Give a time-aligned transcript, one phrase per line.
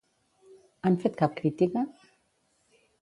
[0.89, 1.85] Han fet cap crítica?